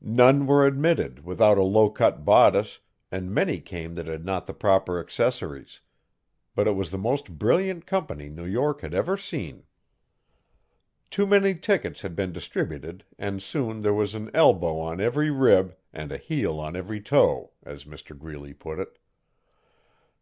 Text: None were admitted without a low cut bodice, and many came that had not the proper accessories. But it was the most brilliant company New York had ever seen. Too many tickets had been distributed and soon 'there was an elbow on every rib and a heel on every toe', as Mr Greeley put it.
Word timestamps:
None 0.00 0.46
were 0.46 0.66
admitted 0.66 1.26
without 1.26 1.58
a 1.58 1.62
low 1.62 1.90
cut 1.90 2.24
bodice, 2.24 2.78
and 3.12 3.30
many 3.30 3.60
came 3.60 3.96
that 3.96 4.06
had 4.06 4.24
not 4.24 4.46
the 4.46 4.54
proper 4.54 4.98
accessories. 4.98 5.82
But 6.54 6.66
it 6.66 6.70
was 6.74 6.90
the 6.90 6.96
most 6.96 7.38
brilliant 7.38 7.84
company 7.84 8.30
New 8.30 8.46
York 8.46 8.80
had 8.80 8.94
ever 8.94 9.18
seen. 9.18 9.64
Too 11.10 11.26
many 11.26 11.54
tickets 11.54 12.00
had 12.00 12.16
been 12.16 12.32
distributed 12.32 13.04
and 13.18 13.42
soon 13.42 13.80
'there 13.82 13.92
was 13.92 14.14
an 14.14 14.30
elbow 14.32 14.78
on 14.78 15.02
every 15.02 15.30
rib 15.30 15.76
and 15.92 16.10
a 16.12 16.16
heel 16.16 16.58
on 16.60 16.74
every 16.74 17.02
toe', 17.02 17.50
as 17.62 17.84
Mr 17.84 18.18
Greeley 18.18 18.54
put 18.54 18.78
it. 18.78 18.96